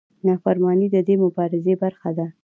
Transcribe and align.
نافرماني 0.25 0.87
د 0.91 0.95
دې 1.07 1.15
مبارزې 1.23 1.73
برخه 1.83 2.09
ده. 2.17 2.27